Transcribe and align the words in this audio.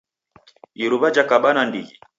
Iruwa 0.83 1.07
jakaba 1.15 1.47
nandighi 1.55 1.95